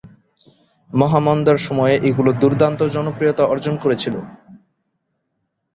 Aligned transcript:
মহামন্দার 0.89 1.57
সময়ে 1.67 1.95
এগুলো 2.09 2.29
দুর্দান্ত 2.41 2.79
জনপ্রিয়তা 2.95 3.43
অর্জন 3.45 3.75
করেছিল। 3.77 4.15